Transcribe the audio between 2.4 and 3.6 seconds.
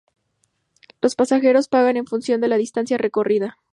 de la distancia recorrida.